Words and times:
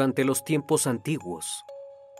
Durante 0.00 0.24
los 0.24 0.44
tiempos 0.44 0.86
antiguos, 0.86 1.66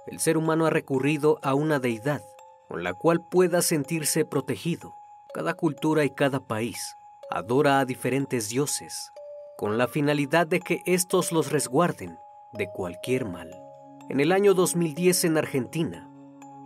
el 0.06 0.20
ser 0.20 0.36
humano 0.36 0.66
ha 0.66 0.70
recurrido 0.70 1.38
a 1.42 1.54
una 1.54 1.78
deidad 1.80 2.20
con 2.68 2.84
la 2.84 2.92
cual 2.92 3.26
pueda 3.26 3.62
sentirse 3.62 4.26
protegido. 4.26 4.92
Cada 5.32 5.54
cultura 5.54 6.04
y 6.04 6.10
cada 6.10 6.46
país 6.46 6.98
adora 7.30 7.80
a 7.80 7.86
diferentes 7.86 8.50
dioses 8.50 9.12
con 9.56 9.78
la 9.78 9.88
finalidad 9.88 10.46
de 10.46 10.60
que 10.60 10.82
éstos 10.84 11.32
los 11.32 11.52
resguarden 11.52 12.18
de 12.52 12.68
cualquier 12.70 13.24
mal. 13.24 13.50
En 14.10 14.20
el 14.20 14.32
año 14.32 14.52
2010 14.52 15.24
en 15.24 15.38
Argentina, 15.38 16.06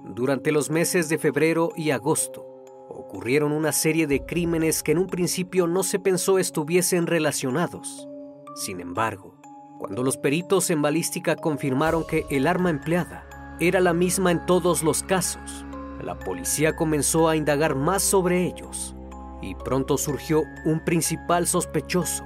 durante 0.02 0.50
los 0.50 0.68
meses 0.68 1.08
de 1.08 1.18
febrero 1.18 1.70
y 1.76 1.92
agosto, 1.92 2.44
ocurrieron 2.88 3.52
una 3.52 3.70
serie 3.70 4.08
de 4.08 4.26
crímenes 4.26 4.82
que 4.82 4.90
en 4.90 4.98
un 4.98 5.06
principio 5.06 5.68
no 5.68 5.84
se 5.84 6.00
pensó 6.00 6.40
estuviesen 6.40 7.06
relacionados. 7.06 8.08
Sin 8.56 8.80
embargo, 8.80 9.43
cuando 9.78 10.02
los 10.02 10.16
peritos 10.16 10.70
en 10.70 10.82
balística 10.82 11.36
confirmaron 11.36 12.04
que 12.06 12.26
el 12.30 12.46
arma 12.46 12.70
empleada 12.70 13.26
era 13.60 13.80
la 13.80 13.92
misma 13.92 14.30
en 14.30 14.44
todos 14.46 14.82
los 14.82 15.02
casos, 15.02 15.64
la 16.02 16.18
policía 16.18 16.76
comenzó 16.76 17.28
a 17.28 17.36
indagar 17.36 17.74
más 17.74 18.02
sobre 18.02 18.44
ellos 18.44 18.94
y 19.42 19.54
pronto 19.54 19.98
surgió 19.98 20.42
un 20.64 20.80
principal 20.80 21.46
sospechoso 21.46 22.24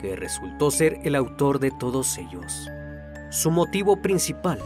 que 0.00 0.16
resultó 0.16 0.70
ser 0.70 0.98
el 1.04 1.14
autor 1.14 1.58
de 1.58 1.70
todos 1.70 2.16
ellos. 2.18 2.68
Su 3.30 3.50
motivo 3.50 4.00
principal, 4.00 4.58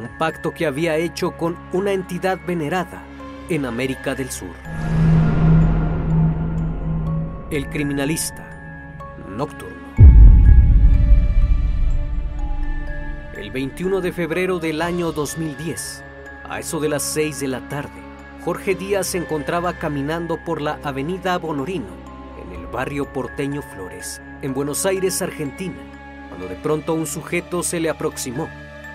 un 0.00 0.18
pacto 0.18 0.52
que 0.52 0.66
había 0.66 0.96
hecho 0.96 1.36
con 1.36 1.56
una 1.72 1.92
entidad 1.92 2.38
venerada 2.46 3.02
en 3.48 3.66
América 3.66 4.14
del 4.14 4.30
Sur. 4.30 4.54
El 7.50 7.68
criminalista 7.68 8.48
nocturno. 9.28 9.71
21 13.52 14.00
de 14.00 14.12
febrero 14.12 14.58
del 14.60 14.80
año 14.80 15.12
2010, 15.12 16.02
a 16.48 16.60
eso 16.60 16.80
de 16.80 16.88
las 16.88 17.02
6 17.02 17.40
de 17.40 17.48
la 17.48 17.68
tarde, 17.68 18.00
Jorge 18.46 18.74
Díaz 18.74 19.08
se 19.08 19.18
encontraba 19.18 19.74
caminando 19.74 20.38
por 20.42 20.62
la 20.62 20.80
avenida 20.82 21.36
Bonorino, 21.36 21.84
en 22.42 22.58
el 22.58 22.66
barrio 22.68 23.12
porteño 23.12 23.60
Flores, 23.60 24.22
en 24.40 24.54
Buenos 24.54 24.86
Aires, 24.86 25.20
Argentina, 25.20 25.76
cuando 26.30 26.48
de 26.48 26.54
pronto 26.54 26.94
un 26.94 27.06
sujeto 27.06 27.62
se 27.62 27.78
le 27.78 27.90
aproximó 27.90 28.48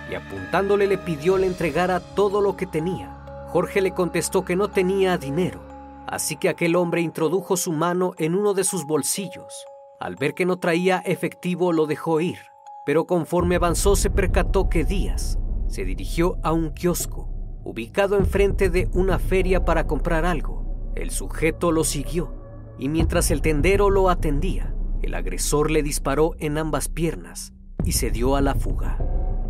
y 0.09 0.15
apuntándole 0.15 0.87
le 0.87 0.97
pidió 0.97 1.37
le 1.37 1.45
entregara 1.45 1.99
todo 1.99 2.41
lo 2.41 2.57
que 2.57 2.65
tenía. 2.65 3.11
Jorge 3.49 3.79
le 3.79 3.91
contestó 3.91 4.43
que 4.43 4.55
no 4.55 4.69
tenía 4.69 5.19
dinero, 5.19 5.61
así 6.07 6.35
que 6.35 6.49
aquel 6.49 6.75
hombre 6.75 7.01
introdujo 7.01 7.57
su 7.57 7.73
mano 7.73 8.13
en 8.17 8.33
uno 8.33 8.55
de 8.55 8.63
sus 8.63 8.87
bolsillos. 8.87 9.67
Al 9.99 10.15
ver 10.15 10.33
que 10.33 10.47
no 10.47 10.57
traía 10.57 10.97
efectivo 11.05 11.73
lo 11.73 11.85
dejó 11.85 12.21
ir, 12.21 12.39
pero 12.87 13.05
conforme 13.05 13.57
avanzó 13.57 13.97
se 13.97 14.09
percató 14.09 14.69
que 14.69 14.85
Díaz 14.85 15.37
se 15.67 15.83
dirigió 15.83 16.37
a 16.41 16.53
un 16.53 16.69
kiosco 16.69 17.29
ubicado 17.65 18.17
enfrente 18.17 18.69
de 18.69 18.87
una 18.93 19.19
feria 19.19 19.65
para 19.65 19.87
comprar 19.87 20.23
algo. 20.23 20.93
El 20.95 21.11
sujeto 21.11 21.73
lo 21.73 21.83
siguió 21.83 22.33
y 22.79 22.87
mientras 22.87 23.29
el 23.29 23.41
tendero 23.41 23.89
lo 23.89 24.09
atendía, 24.09 24.73
el 25.01 25.15
agresor 25.15 25.69
le 25.69 25.83
disparó 25.83 26.35
en 26.39 26.57
ambas 26.57 26.87
piernas 26.87 27.51
y 27.83 27.91
se 27.91 28.09
dio 28.09 28.37
a 28.37 28.41
la 28.41 28.55
fuga. 28.55 28.97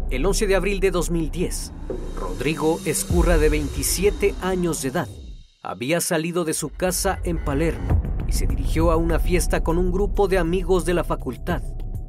El 0.10 0.26
11 0.26 0.48
de 0.48 0.56
abril 0.56 0.80
de 0.80 0.90
2010, 0.90 1.74
Rodrigo 2.20 2.80
Escurra, 2.86 3.38
de 3.38 3.50
27 3.50 4.34
años 4.42 4.82
de 4.82 4.90
edad, 4.90 5.10
había 5.62 6.02
salido 6.02 6.44
de 6.44 6.56
su 6.56 6.70
casa 6.70 7.20
en 7.24 7.46
Palermo 7.46 8.02
y 8.28 8.32
se 8.32 8.48
dirigió 8.48 8.90
a 8.90 8.96
una 8.96 9.20
fiesta 9.20 9.62
con 9.62 9.78
un 9.78 9.92
grupo 9.92 10.28
de 10.28 10.40
amigos 10.40 10.86
de 10.86 10.96
la 10.96 11.04
facultad. 11.04 11.62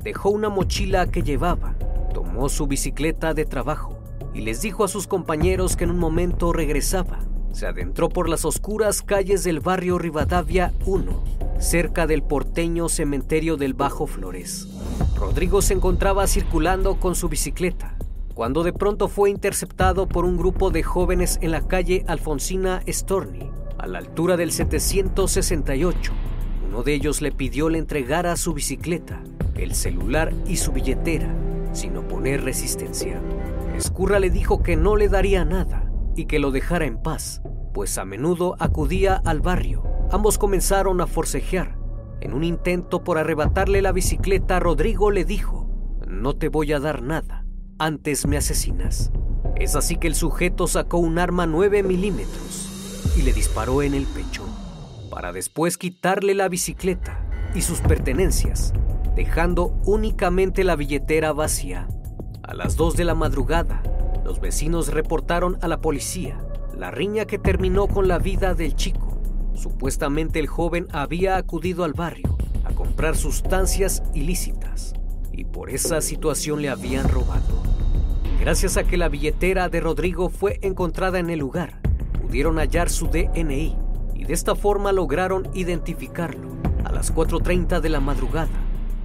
Dejó 0.02 0.30
una 0.30 0.48
mochila 0.48 1.06
que 1.10 1.22
llevaba, 1.22 1.74
tomó 2.14 2.48
su 2.48 2.66
bicicleta 2.66 3.34
de 3.34 3.44
trabajo 3.44 3.98
y 4.32 4.42
les 4.42 4.62
dijo 4.62 4.84
a 4.84 4.88
sus 4.88 5.06
compañeros 5.06 5.76
que 5.76 5.84
en 5.84 5.90
un 5.90 5.98
momento 5.98 6.52
regresaba. 6.52 7.18
Se 7.52 7.66
adentró 7.66 8.08
por 8.08 8.28
las 8.28 8.44
oscuras 8.44 9.02
calles 9.02 9.42
del 9.42 9.60
barrio 9.60 9.98
Rivadavia 9.98 10.72
1, 10.86 11.24
cerca 11.58 12.06
del 12.06 12.22
porteño 12.22 12.88
cementerio 12.88 13.56
del 13.56 13.74
Bajo 13.74 14.06
Flores. 14.06 14.68
Rodrigo 15.16 15.62
se 15.62 15.74
encontraba 15.74 16.26
circulando 16.28 17.00
con 17.00 17.16
su 17.16 17.28
bicicleta, 17.28 17.96
cuando 18.34 18.62
de 18.62 18.72
pronto 18.72 19.08
fue 19.08 19.30
interceptado 19.30 20.06
por 20.06 20.24
un 20.24 20.36
grupo 20.36 20.70
de 20.70 20.84
jóvenes 20.84 21.38
en 21.42 21.50
la 21.50 21.66
calle 21.66 22.04
Alfonsina 22.06 22.82
Storni, 22.86 23.50
a 23.78 23.88
la 23.88 23.98
altura 23.98 24.36
del 24.36 24.52
768, 24.52 26.12
Uno 26.68 26.82
de 26.82 26.94
ellos 26.94 27.22
le 27.22 27.32
pidió 27.32 27.70
le 27.70 27.78
entregara 27.78 28.36
su 28.36 28.52
bicicleta, 28.52 29.22
el 29.54 29.74
celular 29.74 30.34
y 30.46 30.56
su 30.56 30.72
billetera, 30.72 31.34
sin 31.72 31.96
oponer 31.96 32.44
resistencia. 32.44 33.20
Escurra 33.74 34.20
le 34.20 34.28
dijo 34.28 34.62
que 34.62 34.76
no 34.76 34.94
le 34.94 35.08
daría 35.08 35.44
nada 35.44 35.90
y 36.14 36.26
que 36.26 36.38
lo 36.38 36.50
dejara 36.50 36.84
en 36.84 37.00
paz, 37.00 37.40
pues 37.72 37.96
a 37.96 38.04
menudo 38.04 38.54
acudía 38.58 39.16
al 39.24 39.40
barrio. 39.40 39.82
Ambos 40.10 40.36
comenzaron 40.36 41.00
a 41.00 41.06
forcejear. 41.06 41.78
En 42.20 42.34
un 42.34 42.44
intento 42.44 43.02
por 43.02 43.16
arrebatarle 43.16 43.80
la 43.80 43.92
bicicleta, 43.92 44.60
Rodrigo 44.60 45.10
le 45.10 45.24
dijo, 45.24 45.70
no 46.06 46.36
te 46.36 46.48
voy 46.48 46.72
a 46.72 46.80
dar 46.80 47.02
nada, 47.02 47.46
antes 47.78 48.26
me 48.26 48.36
asesinas. 48.36 49.10
Es 49.56 49.74
así 49.74 49.96
que 49.96 50.08
el 50.08 50.14
sujeto 50.14 50.66
sacó 50.66 50.98
un 50.98 51.18
arma 51.18 51.46
9 51.46 51.82
milímetros 51.82 53.14
y 53.16 53.22
le 53.22 53.32
disparó 53.32 53.82
en 53.82 53.94
el 53.94 54.04
pecho, 54.04 54.44
para 55.08 55.32
después 55.32 55.78
quitarle 55.78 56.34
la 56.34 56.48
bicicleta 56.48 57.24
y 57.54 57.62
sus 57.62 57.80
pertenencias, 57.80 58.72
dejando 59.14 59.78
únicamente 59.84 60.64
la 60.64 60.76
billetera 60.76 61.32
vacía. 61.32 61.88
A 62.42 62.54
las 62.54 62.76
2 62.76 62.96
de 62.96 63.04
la 63.04 63.14
madrugada, 63.14 63.82
los 64.24 64.40
vecinos 64.40 64.92
reportaron 64.92 65.58
a 65.62 65.68
la 65.68 65.80
policía 65.80 66.38
la 66.76 66.90
riña 66.90 67.24
que 67.24 67.38
terminó 67.38 67.88
con 67.88 68.06
la 68.06 68.18
vida 68.18 68.54
del 68.54 68.76
chico. 68.76 69.20
Supuestamente 69.54 70.38
el 70.38 70.46
joven 70.46 70.86
había 70.92 71.36
acudido 71.36 71.84
al 71.84 71.92
barrio 71.92 72.36
a 72.64 72.72
comprar 72.72 73.16
sustancias 73.16 74.02
ilícitas 74.14 74.94
y 75.32 75.44
por 75.44 75.70
esa 75.70 76.00
situación 76.00 76.62
le 76.62 76.68
habían 76.68 77.08
robado. 77.08 77.62
Gracias 78.40 78.76
a 78.76 78.84
que 78.84 78.96
la 78.96 79.08
billetera 79.08 79.68
de 79.68 79.80
Rodrigo 79.80 80.28
fue 80.28 80.58
encontrada 80.62 81.18
en 81.18 81.30
el 81.30 81.40
lugar, 81.40 81.80
pudieron 82.22 82.58
hallar 82.58 82.88
su 82.88 83.08
DNI 83.08 83.87
y 84.18 84.24
de 84.24 84.34
esta 84.34 84.54
forma 84.54 84.92
lograron 84.92 85.48
identificarlo. 85.54 86.48
A 86.84 86.92
las 86.92 87.14
4.30 87.14 87.80
de 87.80 87.88
la 87.88 88.00
madrugada, 88.00 88.50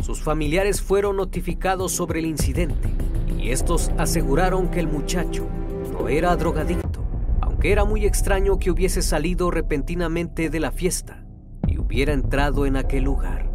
sus 0.01 0.21
familiares 0.21 0.81
fueron 0.81 1.15
notificados 1.15 1.93
sobre 1.93 2.19
el 2.19 2.25
incidente 2.25 2.89
y 3.37 3.51
estos 3.51 3.91
aseguraron 3.97 4.69
que 4.69 4.79
el 4.79 4.87
muchacho 4.87 5.47
no 5.93 6.09
era 6.09 6.35
drogadicto, 6.35 7.03
aunque 7.41 7.71
era 7.71 7.85
muy 7.85 8.05
extraño 8.05 8.59
que 8.59 8.71
hubiese 8.71 9.01
salido 9.01 9.51
repentinamente 9.51 10.49
de 10.49 10.59
la 10.59 10.71
fiesta 10.71 11.23
y 11.67 11.77
hubiera 11.77 12.13
entrado 12.13 12.65
en 12.65 12.75
aquel 12.75 13.03
lugar. 13.03 13.49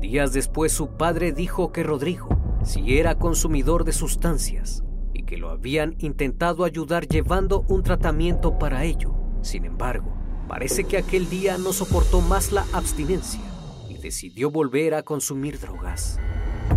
Días 0.00 0.32
después 0.32 0.72
su 0.72 0.96
padre 0.96 1.32
dijo 1.32 1.72
que 1.72 1.82
Rodrigo, 1.82 2.28
si 2.64 2.98
era 2.98 3.16
consumidor 3.16 3.84
de 3.84 3.92
sustancias, 3.92 4.84
y 5.12 5.24
que 5.24 5.36
lo 5.36 5.50
habían 5.50 5.96
intentado 5.98 6.64
ayudar 6.64 7.06
llevando 7.06 7.64
un 7.68 7.82
tratamiento 7.82 8.58
para 8.58 8.84
ello. 8.84 9.14
Sin 9.42 9.64
embargo, 9.64 10.19
parece 10.50 10.82
que 10.82 10.96
aquel 10.96 11.30
día 11.30 11.58
no 11.58 11.72
soportó 11.72 12.20
más 12.20 12.50
la 12.50 12.66
abstinencia 12.72 13.40
y 13.88 13.94
decidió 13.94 14.50
volver 14.50 14.94
a 14.94 15.04
consumir 15.04 15.60
drogas. 15.60 16.18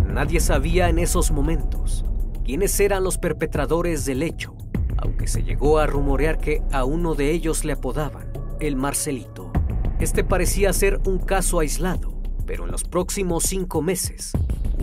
Nadie 0.06 0.38
sabía 0.38 0.88
en 0.88 1.00
esos 1.00 1.32
momentos 1.32 2.04
quiénes 2.44 2.78
eran 2.78 3.02
los 3.02 3.18
perpetradores 3.18 4.04
del 4.04 4.22
hecho, 4.22 4.54
aunque 4.96 5.26
se 5.26 5.42
llegó 5.42 5.80
a 5.80 5.88
rumorear 5.88 6.38
que 6.38 6.62
a 6.70 6.84
uno 6.84 7.16
de 7.16 7.32
ellos 7.32 7.64
le 7.64 7.72
apodaban 7.72 8.32
el 8.60 8.76
Marcelito. 8.76 9.50
Este 9.98 10.22
parecía 10.22 10.72
ser 10.72 11.00
un 11.04 11.18
caso 11.18 11.58
aislado, 11.58 12.22
pero 12.46 12.66
en 12.66 12.70
los 12.70 12.84
próximos 12.84 13.42
cinco 13.42 13.82
meses, 13.82 14.30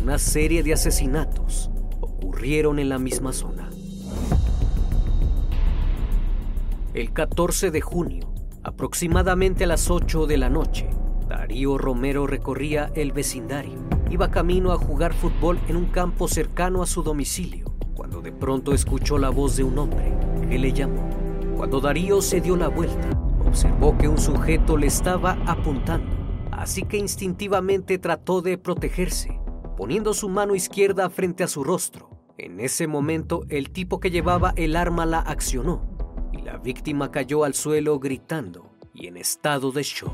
una 0.02 0.20
serie 0.20 0.64
de 0.64 0.74
asesinatos 0.74 1.72
ocurrieron 2.02 2.78
en 2.78 2.90
la 2.90 3.00
misma 3.00 3.32
zona. 3.32 3.70
El 6.94 7.14
14 7.14 7.72
de 7.72 7.80
junio, 7.80 8.31
aproximadamente 8.63 9.63
a 9.63 9.68
las 9.68 9.90
8 9.90 10.28
de 10.28 10.38
la 10.38 10.50
noche, 10.50 10.90
Darío 11.28 11.78
Romero 11.78 12.28
recorría 12.28 12.92
el 12.96 13.12
vecindario. 13.12 13.80
Iba 14.10 14.30
camino 14.30 14.72
a 14.72 14.78
jugar 14.78 15.13
fútbol 15.13 15.60
en 15.68 15.78
un 15.78 15.86
campo 15.86 16.28
cercano 16.28 16.84
a 16.84 16.86
su 16.86 17.02
domicilio, 17.02 17.74
cuando 17.96 18.22
de 18.22 18.31
pronto 18.31 18.74
escuchó 18.74 19.18
la 19.18 19.30
voz 19.30 19.56
de 19.56 19.63
un 19.63 19.78
hombre 19.78 20.13
que 20.50 20.60
le 20.60 20.74
llamó. 20.74 21.10
Cuando 21.56 21.80
Darío 21.80 22.22
se 22.22 22.42
dio 22.42 22.56
la 22.56 22.68
vuelta, 22.68 23.10
observó 23.46 23.98
que 23.98 24.08
un 24.08 24.18
sujeto 24.18 24.78
le 24.78 24.88
estaba 24.88 25.38
apuntando, 25.46 26.12
así 26.52 26.84
que 26.84 26.98
instintivamente 26.98 27.98
trató 27.98 28.42
de 28.42 28.57
protegerse, 28.57 29.40
poniendo 29.78 30.14
su 30.14 30.30
mano 30.30 30.56
izquierda 30.56 31.10
frente 31.10 31.44
a 31.44 31.48
su 31.48 31.64
rostro. 31.64 32.10
En 32.38 32.60
ese 32.60 32.88
momento, 32.88 33.44
el 33.50 33.72
tipo 33.72 34.00
que 34.00 34.12
llevaba 34.12 34.54
el 34.56 34.75
arma 34.75 35.06
la 35.06 35.19
accionó 35.19 35.91
víctima 36.63 37.12
cayó 37.12 37.44
al 37.44 37.54
suelo 37.54 38.00
gritando 38.00 38.72
y 38.94 39.08
en 39.08 39.18
estado 39.18 39.72
de 39.72 39.84
shock. 39.84 40.13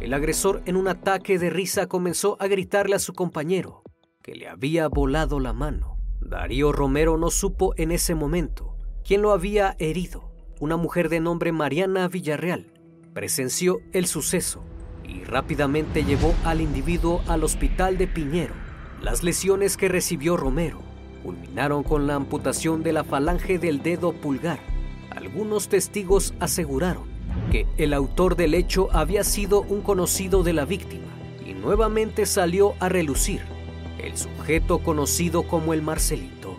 El 0.00 0.14
agresor 0.14 0.62
en 0.66 0.76
un 0.76 0.88
ataque 0.88 1.38
de 1.38 1.50
risa 1.50 1.86
comenzó 1.86 2.36
a 2.40 2.46
gritarle 2.46 2.96
a 2.96 2.98
su 2.98 3.12
compañero 3.12 3.82
que 4.22 4.34
le 4.34 4.48
había 4.48 4.88
volado 4.88 5.40
la 5.40 5.52
mano. 5.52 5.98
Darío 6.20 6.72
Romero 6.72 7.18
no 7.18 7.30
supo 7.30 7.74
en 7.76 7.90
ese 7.90 8.14
momento 8.14 8.76
quién 9.04 9.22
lo 9.22 9.32
había 9.32 9.76
herido. 9.78 10.32
Una 10.60 10.76
mujer 10.76 11.08
de 11.08 11.20
nombre 11.20 11.50
Mariana 11.52 12.06
Villarreal 12.08 12.72
presenció 13.12 13.80
el 13.92 14.06
suceso 14.06 14.62
y 15.04 15.24
rápidamente 15.24 16.04
llevó 16.04 16.34
al 16.44 16.60
individuo 16.60 17.22
al 17.26 17.42
hospital 17.44 17.98
de 17.98 18.06
Piñero. 18.06 18.54
Las 19.00 19.24
lesiones 19.24 19.76
que 19.76 19.88
recibió 19.88 20.36
Romero 20.36 20.80
culminaron 21.22 21.82
con 21.82 22.06
la 22.06 22.14
amputación 22.14 22.82
de 22.82 22.92
la 22.92 23.04
falange 23.04 23.58
del 23.58 23.82
dedo 23.82 24.12
pulgar. 24.12 24.60
Algunos 25.16 25.68
testigos 25.68 26.34
aseguraron 26.40 27.04
que 27.50 27.66
el 27.76 27.92
autor 27.92 28.36
del 28.36 28.54
hecho 28.54 28.88
había 28.92 29.24
sido 29.24 29.62
un 29.62 29.82
conocido 29.82 30.42
de 30.42 30.52
la 30.52 30.64
víctima 30.64 31.08
y 31.46 31.54
nuevamente 31.54 32.26
salió 32.26 32.74
a 32.80 32.88
relucir 32.88 33.42
el 33.98 34.16
sujeto 34.16 34.78
conocido 34.78 35.44
como 35.44 35.74
el 35.74 35.82
Marcelito. 35.82 36.56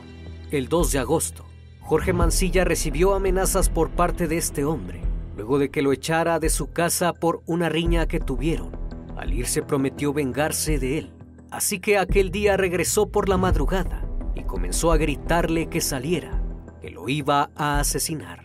El 0.52 0.70
2 0.70 0.92
de 0.94 1.00
agosto, 1.00 1.46
Jorge 1.82 2.14
Mancilla 2.14 2.64
recibió 2.64 3.14
amenazas 3.14 3.70
por 3.70 3.90
parte 3.90 4.28
de 4.28 4.38
este 4.38 4.64
hombre, 4.64 5.02
luego 5.36 5.60
de 5.60 5.70
que 5.70 5.82
lo 5.82 5.92
echara 5.92 6.40
de 6.40 6.50
su 6.50 6.72
casa 6.72 7.14
por 7.14 7.42
una 7.46 7.70
riña 7.70 8.08
que 8.08 8.20
tuvieron. 8.20 8.72
Al 9.18 9.34
irse 9.34 9.62
prometió 9.62 10.14
vengarse 10.14 10.80
de 10.80 11.00
él, 11.00 11.14
así 11.52 11.80
que 11.80 11.98
aquel 11.98 12.32
día 12.32 12.56
regresó 12.56 13.08
por 13.08 13.30
la 13.30 13.38
madrugada 13.38 14.06
y 14.36 14.44
comenzó 14.44 14.92
a 14.92 14.98
gritarle 14.98 15.68
que 15.68 15.82
saliera, 15.82 16.42
que 16.82 16.92
lo 16.92 17.10
iba 17.10 17.50
a 17.56 17.80
asesinar. 17.80 18.43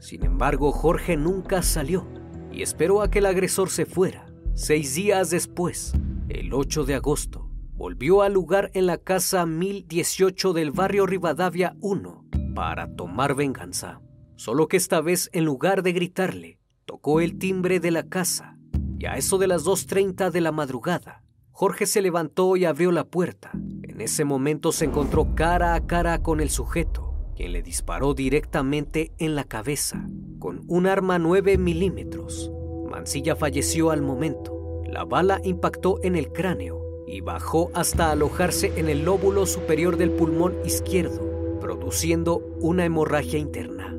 Sin 0.00 0.24
embargo, 0.24 0.72
Jorge 0.72 1.18
nunca 1.18 1.62
salió 1.62 2.06
y 2.50 2.62
esperó 2.62 3.02
a 3.02 3.10
que 3.10 3.18
el 3.18 3.26
agresor 3.26 3.68
se 3.68 3.84
fuera. 3.84 4.26
Seis 4.54 4.94
días 4.94 5.28
después, 5.28 5.92
el 6.28 6.54
8 6.54 6.84
de 6.86 6.94
agosto, 6.94 7.50
volvió 7.74 8.22
al 8.22 8.32
lugar 8.32 8.70
en 8.72 8.86
la 8.86 8.96
casa 8.96 9.44
1018 9.44 10.54
del 10.54 10.70
barrio 10.70 11.06
Rivadavia 11.06 11.76
1 11.80 12.24
para 12.54 12.96
tomar 12.96 13.34
venganza. 13.34 14.00
Solo 14.36 14.68
que 14.68 14.78
esta 14.78 15.02
vez, 15.02 15.28
en 15.34 15.44
lugar 15.44 15.82
de 15.82 15.92
gritarle, 15.92 16.58
tocó 16.86 17.20
el 17.20 17.38
timbre 17.38 17.78
de 17.78 17.90
la 17.90 18.08
casa 18.08 18.56
y 18.98 19.04
a 19.04 19.16
eso 19.16 19.36
de 19.36 19.48
las 19.48 19.64
2.30 19.64 20.30
de 20.30 20.40
la 20.40 20.50
madrugada, 20.50 21.22
Jorge 21.50 21.84
se 21.84 22.00
levantó 22.00 22.56
y 22.56 22.64
abrió 22.64 22.90
la 22.90 23.04
puerta. 23.04 23.50
En 23.82 24.00
ese 24.00 24.24
momento 24.24 24.72
se 24.72 24.86
encontró 24.86 25.34
cara 25.34 25.74
a 25.74 25.86
cara 25.86 26.22
con 26.22 26.40
el 26.40 26.48
sujeto 26.48 27.09
le 27.48 27.62
disparó 27.62 28.14
directamente 28.14 29.12
en 29.18 29.34
la 29.34 29.44
cabeza 29.44 30.06
con 30.38 30.62
un 30.68 30.86
arma 30.86 31.18
9 31.18 31.58
milímetros. 31.58 32.52
Mancilla 32.88 33.36
falleció 33.36 33.90
al 33.90 34.02
momento. 34.02 34.82
La 34.86 35.04
bala 35.04 35.40
impactó 35.44 36.00
en 36.02 36.16
el 36.16 36.32
cráneo 36.32 37.04
y 37.06 37.20
bajó 37.20 37.70
hasta 37.74 38.10
alojarse 38.10 38.72
en 38.76 38.88
el 38.88 39.04
lóbulo 39.04 39.46
superior 39.46 39.96
del 39.96 40.10
pulmón 40.10 40.54
izquierdo, 40.64 41.58
produciendo 41.60 42.38
una 42.60 42.84
hemorragia 42.84 43.38
interna. 43.38 43.96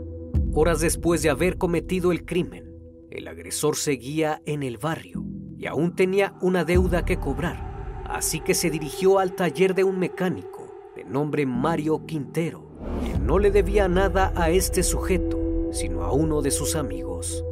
Horas 0.54 0.82
después 0.82 1.22
de 1.22 1.30
haber 1.30 1.58
cometido 1.58 2.12
el 2.12 2.26
crimen, 2.26 2.72
el 3.10 3.28
agresor 3.28 3.76
seguía 3.76 4.42
en 4.46 4.64
el 4.64 4.78
barrio 4.78 5.24
y 5.58 5.68
aún 5.68 5.96
tenía 5.96 6.36
una 6.42 6.66
deuda 6.66 7.06
que 7.06 7.18
cobrar, 7.18 8.04
así 8.06 8.40
que 8.40 8.54
se 8.54 8.70
dirigió 8.70 9.20
al 9.20 9.34
taller 9.36 9.76
de 9.76 9.84
un 9.84 10.00
mecánico 10.00 10.92
de 10.96 11.04
nombre 11.04 11.46
Mario 11.46 12.06
Quintero 12.06 12.71
quien 13.02 13.26
no 13.26 13.40
le 13.40 13.52
debía 13.52 13.88
nada 13.88 14.34
a 14.36 14.50
este 14.50 14.84
sujeto, 14.84 15.40
sino 15.72 16.04
a 16.04 16.12
uno 16.12 16.42
de 16.42 16.52
sus 16.52 16.76
amigos. 16.76 17.44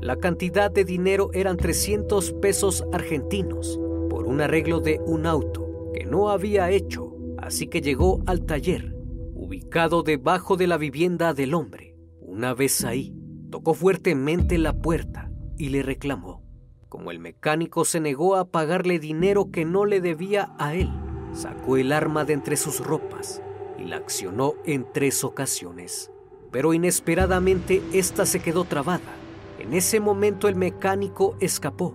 La 0.00 0.16
cantidad 0.16 0.70
de 0.70 0.84
dinero 0.84 1.30
eran 1.32 1.56
300 1.56 2.32
pesos 2.34 2.84
argentinos 2.92 3.80
por 4.10 4.26
un 4.26 4.40
arreglo 4.40 4.80
de 4.80 5.00
un 5.06 5.26
auto 5.26 5.90
que 5.94 6.04
no 6.04 6.30
había 6.30 6.70
hecho, 6.70 7.14
así 7.38 7.66
que 7.66 7.80
llegó 7.80 8.22
al 8.26 8.44
taller, 8.44 8.94
ubicado 9.34 10.02
debajo 10.02 10.56
de 10.56 10.66
la 10.66 10.76
vivienda 10.76 11.34
del 11.34 11.54
hombre. 11.54 11.96
Una 12.20 12.54
vez 12.54 12.84
ahí, 12.84 13.14
tocó 13.50 13.74
fuertemente 13.74 14.58
la 14.58 14.74
puerta 14.74 15.30
y 15.56 15.70
le 15.70 15.82
reclamó. 15.82 16.42
Como 16.88 17.10
el 17.10 17.18
mecánico 17.18 17.84
se 17.84 18.00
negó 18.00 18.36
a 18.36 18.50
pagarle 18.50 18.98
dinero 18.98 19.50
que 19.50 19.64
no 19.64 19.86
le 19.86 20.00
debía 20.00 20.54
a 20.58 20.74
él, 20.74 20.90
sacó 21.32 21.76
el 21.76 21.92
arma 21.92 22.24
de 22.24 22.34
entre 22.34 22.56
sus 22.56 22.84
ropas 22.84 23.42
y 23.78 23.84
la 23.84 23.96
accionó 23.96 24.54
en 24.64 24.86
tres 24.92 25.24
ocasiones. 25.24 26.10
Pero 26.50 26.72
inesperadamente 26.74 27.82
esta 27.92 28.26
se 28.26 28.40
quedó 28.40 28.64
trabada. 28.64 29.14
En 29.58 29.74
ese 29.74 30.00
momento 30.00 30.48
el 30.48 30.56
mecánico 30.56 31.36
escapó. 31.40 31.94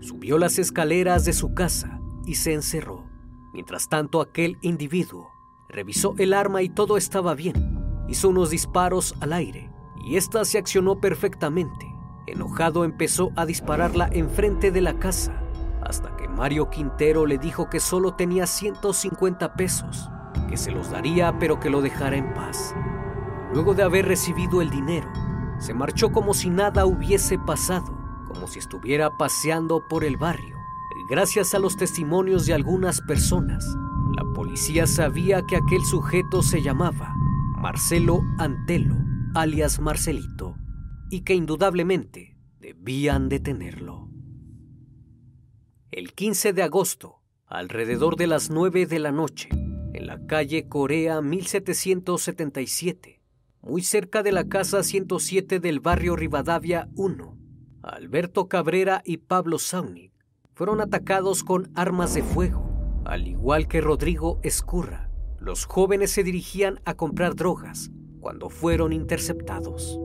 subió 0.00 0.36
las 0.38 0.58
escaleras 0.58 1.24
de 1.24 1.32
su 1.32 1.54
casa 1.54 2.00
y 2.26 2.34
se 2.34 2.52
encerró. 2.52 3.04
Mientras 3.52 3.88
tanto, 3.88 4.20
aquel 4.20 4.58
individuo 4.62 5.30
revisó 5.68 6.14
el 6.18 6.34
arma 6.34 6.62
y 6.62 6.68
todo 6.68 6.96
estaba 6.96 7.34
bien. 7.34 7.78
Hizo 8.08 8.28
unos 8.28 8.50
disparos 8.50 9.14
al 9.20 9.32
aire 9.32 9.70
y 10.04 10.16
ésta 10.16 10.44
se 10.44 10.58
accionó 10.58 11.00
perfectamente. 11.00 11.86
Enojado 12.26 12.84
empezó 12.84 13.30
a 13.36 13.46
dispararla 13.46 14.08
enfrente 14.12 14.70
de 14.70 14.80
la 14.80 14.98
casa 14.98 15.42
hasta 15.82 16.16
que 16.16 16.28
Mario 16.28 16.70
Quintero 16.70 17.26
le 17.26 17.38
dijo 17.38 17.68
que 17.68 17.80
solo 17.80 18.14
tenía 18.14 18.46
150 18.46 19.54
pesos, 19.54 20.08
que 20.48 20.56
se 20.56 20.70
los 20.70 20.90
daría 20.90 21.38
pero 21.38 21.60
que 21.60 21.70
lo 21.70 21.82
dejara 21.82 22.16
en 22.16 22.32
paz. 22.34 22.74
Luego 23.52 23.74
de 23.74 23.82
haber 23.82 24.06
recibido 24.06 24.62
el 24.62 24.70
dinero, 24.70 25.10
se 25.58 25.74
marchó 25.74 26.10
como 26.12 26.34
si 26.34 26.50
nada 26.50 26.86
hubiese 26.86 27.38
pasado, 27.38 27.98
como 28.26 28.46
si 28.46 28.58
estuviera 28.58 29.16
paseando 29.16 29.86
por 29.88 30.04
el 30.04 30.16
barrio. 30.16 30.62
Gracias 31.12 31.52
a 31.52 31.58
los 31.58 31.76
testimonios 31.76 32.46
de 32.46 32.54
algunas 32.54 33.02
personas, 33.02 33.66
la 34.16 34.24
policía 34.32 34.86
sabía 34.86 35.42
que 35.46 35.56
aquel 35.56 35.84
sujeto 35.84 36.42
se 36.42 36.62
llamaba 36.62 37.14
Marcelo 37.58 38.22
Antelo, 38.38 38.96
alias 39.34 39.78
Marcelito, 39.78 40.56
y 41.10 41.20
que 41.20 41.34
indudablemente 41.34 42.38
debían 42.60 43.28
detenerlo. 43.28 44.08
El 45.90 46.14
15 46.14 46.54
de 46.54 46.62
agosto, 46.62 47.20
alrededor 47.46 48.16
de 48.16 48.28
las 48.28 48.48
9 48.48 48.86
de 48.86 48.98
la 48.98 49.12
noche, 49.12 49.50
en 50.02 50.08
la 50.08 50.26
calle 50.26 50.68
Corea 50.68 51.20
1777, 51.20 53.20
muy 53.60 53.82
cerca 53.82 54.24
de 54.24 54.32
la 54.32 54.48
casa 54.48 54.82
107 54.82 55.60
del 55.60 55.78
barrio 55.78 56.16
Rivadavia 56.16 56.88
1, 56.96 57.38
Alberto 57.82 58.48
Cabrera 58.48 59.02
y 59.04 59.18
Pablo 59.18 59.60
Saunic 59.60 60.10
fueron 60.54 60.80
atacados 60.80 61.44
con 61.44 61.70
armas 61.76 62.14
de 62.14 62.24
fuego, 62.24 62.68
al 63.04 63.28
igual 63.28 63.68
que 63.68 63.80
Rodrigo 63.80 64.40
Escurra. 64.42 65.08
Los 65.38 65.66
jóvenes 65.66 66.10
se 66.10 66.24
dirigían 66.24 66.80
a 66.84 66.94
comprar 66.94 67.36
drogas 67.36 67.92
cuando 68.20 68.50
fueron 68.50 68.92
interceptados. 68.92 70.00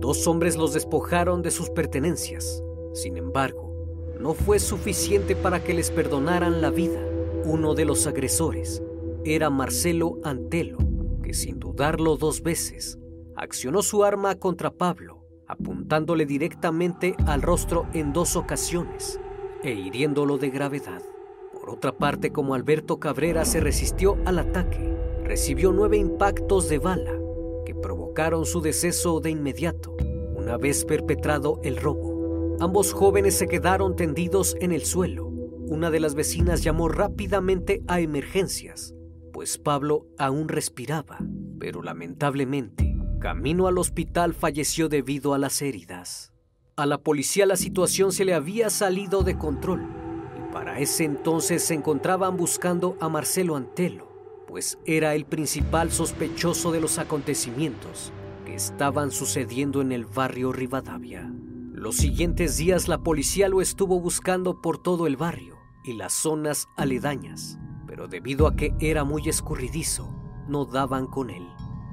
Dos 0.00 0.26
hombres 0.26 0.56
los 0.56 0.74
despojaron 0.74 1.42
de 1.42 1.52
sus 1.52 1.70
pertenencias. 1.70 2.64
Sin 2.94 3.16
embargo, 3.16 3.76
no 4.18 4.34
fue 4.34 4.58
suficiente 4.58 5.36
para 5.36 5.62
que 5.62 5.72
les 5.72 5.92
perdonaran 5.92 6.60
la 6.60 6.70
vida. 6.70 6.98
Uno 7.44 7.74
de 7.74 7.84
los 7.84 8.08
agresores 8.08 8.82
era 9.24 9.50
Marcelo 9.50 10.18
Antelo, 10.24 10.78
que 11.22 11.34
sin 11.34 11.58
dudarlo 11.58 12.16
dos 12.16 12.42
veces, 12.42 12.98
accionó 13.36 13.82
su 13.82 14.04
arma 14.04 14.34
contra 14.36 14.70
Pablo, 14.70 15.26
apuntándole 15.46 16.26
directamente 16.26 17.14
al 17.26 17.42
rostro 17.42 17.86
en 17.92 18.12
dos 18.12 18.36
ocasiones 18.36 19.20
e 19.62 19.72
hiriéndolo 19.72 20.38
de 20.38 20.50
gravedad. 20.50 21.02
Por 21.52 21.70
otra 21.70 21.92
parte, 21.92 22.30
como 22.32 22.54
Alberto 22.54 22.98
Cabrera 22.98 23.44
se 23.44 23.60
resistió 23.60 24.16
al 24.24 24.38
ataque, 24.38 24.94
recibió 25.24 25.72
nueve 25.72 25.96
impactos 25.96 26.68
de 26.68 26.78
bala 26.78 27.12
que 27.66 27.74
provocaron 27.74 28.46
su 28.46 28.60
deceso 28.60 29.20
de 29.20 29.30
inmediato, 29.30 29.96
una 30.34 30.56
vez 30.56 30.84
perpetrado 30.84 31.60
el 31.62 31.76
robo. 31.76 32.56
Ambos 32.60 32.92
jóvenes 32.92 33.34
se 33.34 33.46
quedaron 33.46 33.96
tendidos 33.96 34.56
en 34.60 34.72
el 34.72 34.84
suelo. 34.84 35.26
Una 35.26 35.90
de 35.90 36.00
las 36.00 36.14
vecinas 36.14 36.62
llamó 36.62 36.88
rápidamente 36.88 37.82
a 37.86 38.00
emergencias, 38.00 38.94
pues 39.40 39.56
Pablo 39.56 40.06
aún 40.18 40.48
respiraba, 40.48 41.16
pero 41.58 41.82
lamentablemente, 41.82 42.94
camino 43.22 43.68
al 43.68 43.78
hospital 43.78 44.34
falleció 44.34 44.90
debido 44.90 45.32
a 45.32 45.38
las 45.38 45.62
heridas. 45.62 46.34
A 46.76 46.84
la 46.84 46.98
policía 46.98 47.46
la 47.46 47.56
situación 47.56 48.12
se 48.12 48.26
le 48.26 48.34
había 48.34 48.68
salido 48.68 49.22
de 49.22 49.38
control 49.38 49.80
y 50.36 50.52
para 50.52 50.78
ese 50.78 51.04
entonces 51.04 51.64
se 51.64 51.72
encontraban 51.72 52.36
buscando 52.36 52.98
a 53.00 53.08
Marcelo 53.08 53.56
Antelo, 53.56 54.44
pues 54.46 54.78
era 54.84 55.14
el 55.14 55.24
principal 55.24 55.90
sospechoso 55.90 56.70
de 56.70 56.82
los 56.82 56.98
acontecimientos 56.98 58.12
que 58.44 58.54
estaban 58.54 59.10
sucediendo 59.10 59.80
en 59.80 59.92
el 59.92 60.04
barrio 60.04 60.52
Rivadavia. 60.52 61.32
Los 61.72 61.96
siguientes 61.96 62.58
días 62.58 62.88
la 62.88 62.98
policía 62.98 63.48
lo 63.48 63.62
estuvo 63.62 64.00
buscando 64.00 64.60
por 64.60 64.82
todo 64.82 65.06
el 65.06 65.16
barrio 65.16 65.56
y 65.82 65.94
las 65.94 66.12
zonas 66.12 66.68
aledañas, 66.76 67.58
debido 68.08 68.46
a 68.46 68.56
que 68.56 68.74
era 68.80 69.04
muy 69.04 69.28
escurridizo, 69.28 70.12
no 70.48 70.64
daban 70.64 71.06
con 71.06 71.30
él. 71.30 71.48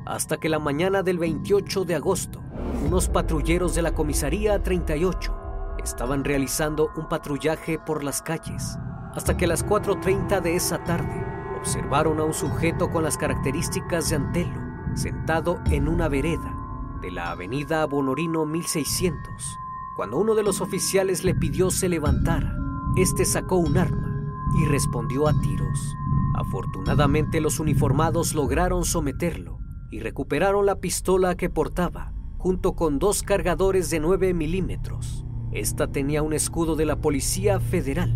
Hasta 0.05 0.37
que 0.37 0.49
la 0.49 0.59
mañana 0.59 1.03
del 1.03 1.19
28 1.19 1.85
de 1.85 1.95
agosto, 1.95 2.41
unos 2.85 3.09
patrulleros 3.09 3.75
de 3.75 3.81
la 3.81 3.93
comisaría 3.93 4.61
38 4.63 5.35
estaban 5.83 6.23
realizando 6.23 6.91
un 6.95 7.07
patrullaje 7.07 7.79
por 7.79 8.03
las 8.03 8.21
calles, 8.21 8.77
hasta 9.13 9.37
que 9.37 9.45
a 9.45 9.49
las 9.49 9.65
4.30 9.65 10.41
de 10.41 10.55
esa 10.55 10.83
tarde 10.83 11.25
observaron 11.59 12.19
a 12.19 12.23
un 12.23 12.33
sujeto 12.33 12.89
con 12.89 13.03
las 13.03 13.17
características 13.17 14.09
de 14.09 14.15
Antelo, 14.15 14.61
sentado 14.95 15.59
en 15.65 15.87
una 15.87 16.07
vereda 16.07 16.53
de 17.01 17.11
la 17.11 17.31
avenida 17.31 17.85
Bonorino 17.85 18.45
1600 18.45 19.59
cuando 19.97 20.17
uno 20.17 20.35
de 20.35 20.43
los 20.43 20.61
oficiales 20.61 21.23
le 21.23 21.33
pidió 21.33 21.71
se 21.71 21.89
levantara, 21.89 22.55
este 22.95 23.25
sacó 23.25 23.55
un 23.55 23.79
arma 23.79 24.06
y 24.55 24.65
respondió 24.65 25.27
a 25.27 25.39
tiros. 25.39 25.95
Afortunadamente 26.35 27.41
los 27.41 27.59
uniformados 27.59 28.35
lograron 28.35 28.85
someterlo 28.85 29.57
y 29.89 29.99
recuperaron 29.99 30.65
la 30.65 30.75
pistola 30.75 31.35
que 31.35 31.49
portaba, 31.49 32.13
junto 32.37 32.73
con 32.73 32.99
dos 32.99 33.23
cargadores 33.23 33.89
de 33.89 33.99
9 33.99 34.33
milímetros. 34.33 35.25
Esta 35.51 35.87
tenía 35.87 36.21
un 36.21 36.33
escudo 36.33 36.75
de 36.75 36.85
la 36.85 36.97
Policía 36.97 37.59
Federal, 37.59 38.13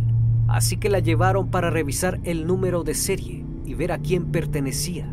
así 0.47 0.77
que 0.77 0.89
la 0.89 0.99
llevaron 0.99 1.49
para 1.49 1.69
revisar 1.69 2.19
el 2.23 2.45
número 2.45 2.83
de 2.83 2.93
serie 2.93 3.45
y 3.65 3.73
ver 3.73 3.91
a 3.91 3.99
quién 3.99 4.31
pertenecía. 4.31 5.11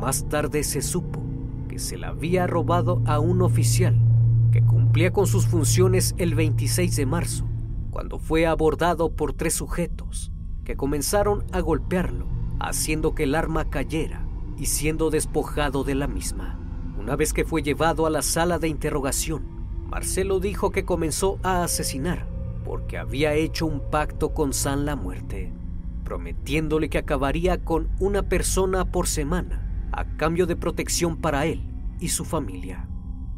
Más 0.00 0.28
tarde 0.28 0.64
se 0.64 0.82
supo 0.82 1.22
que 1.68 1.78
se 1.78 1.96
la 1.96 2.08
había 2.08 2.46
robado 2.46 3.00
a 3.06 3.18
un 3.18 3.40
oficial 3.40 3.96
que 4.50 4.62
cumplía 4.62 5.12
con 5.12 5.26
sus 5.26 5.46
funciones 5.46 6.14
el 6.18 6.34
26 6.34 6.96
de 6.96 7.06
marzo, 7.06 7.46
cuando 7.90 8.18
fue 8.18 8.44
abordado 8.44 9.14
por 9.16 9.32
tres 9.32 9.54
sujetos 9.54 10.31
que 10.64 10.76
comenzaron 10.76 11.44
a 11.52 11.60
golpearlo, 11.60 12.26
haciendo 12.60 13.14
que 13.14 13.24
el 13.24 13.34
arma 13.34 13.70
cayera 13.70 14.26
y 14.56 14.66
siendo 14.66 15.10
despojado 15.10 15.84
de 15.84 15.94
la 15.94 16.06
misma. 16.06 16.58
Una 16.98 17.16
vez 17.16 17.32
que 17.32 17.44
fue 17.44 17.62
llevado 17.62 18.06
a 18.06 18.10
la 18.10 18.22
sala 18.22 18.58
de 18.58 18.68
interrogación, 18.68 19.44
Marcelo 19.88 20.40
dijo 20.40 20.70
que 20.70 20.84
comenzó 20.84 21.38
a 21.42 21.64
asesinar 21.64 22.26
porque 22.64 22.96
había 22.96 23.34
hecho 23.34 23.66
un 23.66 23.90
pacto 23.90 24.32
con 24.32 24.52
San 24.52 24.86
la 24.86 24.96
Muerte, 24.96 25.52
prometiéndole 26.04 26.88
que 26.88 26.98
acabaría 26.98 27.64
con 27.64 27.90
una 27.98 28.22
persona 28.22 28.90
por 28.90 29.08
semana 29.08 29.88
a 29.92 30.04
cambio 30.16 30.46
de 30.46 30.56
protección 30.56 31.16
para 31.16 31.44
él 31.46 31.62
y 31.98 32.08
su 32.08 32.24
familia 32.24 32.88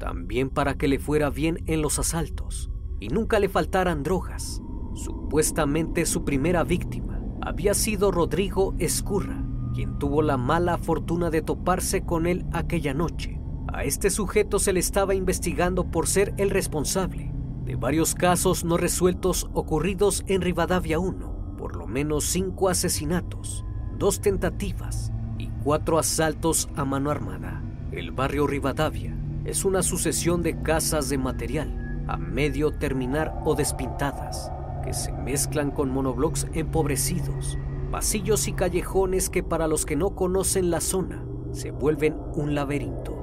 también 0.04 0.50
para 0.50 0.74
que 0.74 0.86
le 0.86 0.98
fuera 0.98 1.30
bien 1.30 1.62
en 1.66 1.80
los 1.80 1.98
asaltos 1.98 2.70
y 3.00 3.08
nunca 3.08 3.38
le 3.38 3.48
faltaran 3.48 4.02
drogas. 4.02 4.60
Supuestamente 4.94 6.04
su 6.04 6.24
primera 6.24 6.62
víctima 6.62 7.13
había 7.44 7.74
sido 7.74 8.10
Rodrigo 8.10 8.74
Escurra, 8.78 9.44
quien 9.74 9.98
tuvo 9.98 10.22
la 10.22 10.38
mala 10.38 10.78
fortuna 10.78 11.30
de 11.30 11.42
toparse 11.42 12.02
con 12.02 12.26
él 12.26 12.46
aquella 12.52 12.94
noche. 12.94 13.38
A 13.70 13.84
este 13.84 14.08
sujeto 14.08 14.58
se 14.58 14.72
le 14.72 14.80
estaba 14.80 15.14
investigando 15.14 15.90
por 15.90 16.06
ser 16.06 16.32
el 16.38 16.50
responsable 16.50 17.32
de 17.64 17.76
varios 17.76 18.14
casos 18.14 18.64
no 18.64 18.76
resueltos 18.76 19.48
ocurridos 19.52 20.22
en 20.26 20.42
Rivadavia 20.42 20.98
1, 20.98 21.56
por 21.58 21.76
lo 21.76 21.86
menos 21.86 22.24
cinco 22.24 22.68
asesinatos, 22.68 23.64
dos 23.98 24.20
tentativas 24.20 25.12
y 25.38 25.48
cuatro 25.62 25.98
asaltos 25.98 26.68
a 26.76 26.84
mano 26.84 27.10
armada. 27.10 27.62
El 27.90 28.10
barrio 28.10 28.46
Rivadavia 28.46 29.16
es 29.44 29.64
una 29.64 29.82
sucesión 29.82 30.42
de 30.42 30.60
casas 30.62 31.08
de 31.08 31.18
material 31.18 32.04
a 32.06 32.16
medio 32.16 32.72
terminar 32.72 33.40
o 33.44 33.54
despintadas 33.54 34.50
que 34.84 34.92
se 34.92 35.12
mezclan 35.12 35.70
con 35.70 35.90
monoblocks 35.90 36.46
empobrecidos, 36.52 37.58
pasillos 37.90 38.48
y 38.48 38.52
callejones 38.52 39.30
que 39.30 39.42
para 39.42 39.66
los 39.66 39.86
que 39.86 39.96
no 39.96 40.14
conocen 40.14 40.70
la 40.70 40.80
zona 40.80 41.24
se 41.52 41.70
vuelven 41.70 42.16
un 42.34 42.54
laberinto. 42.54 43.16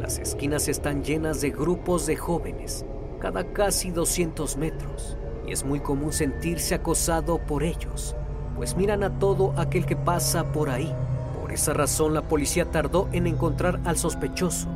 Las 0.00 0.18
esquinas 0.18 0.68
están 0.68 1.02
llenas 1.02 1.40
de 1.40 1.50
grupos 1.50 2.06
de 2.06 2.16
jóvenes, 2.16 2.84
cada 3.20 3.52
casi 3.52 3.90
200 3.90 4.56
metros, 4.56 5.16
y 5.46 5.52
es 5.52 5.64
muy 5.64 5.80
común 5.80 6.12
sentirse 6.12 6.74
acosado 6.74 7.38
por 7.38 7.62
ellos, 7.62 8.14
pues 8.56 8.76
miran 8.76 9.02
a 9.02 9.18
todo 9.18 9.54
aquel 9.56 9.86
que 9.86 9.96
pasa 9.96 10.52
por 10.52 10.70
ahí. 10.70 10.94
Por 11.40 11.52
esa 11.52 11.72
razón 11.72 12.14
la 12.14 12.28
policía 12.28 12.70
tardó 12.70 13.08
en 13.12 13.26
encontrar 13.26 13.80
al 13.84 13.96
sospechoso 13.96 14.68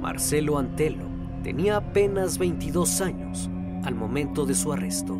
Marcelo 0.00 0.56
Antelo 0.56 1.04
tenía 1.42 1.76
apenas 1.76 2.38
22 2.38 3.02
años 3.02 3.50
al 3.84 3.94
momento 3.94 4.46
de 4.46 4.54
su 4.54 4.72
arresto. 4.72 5.18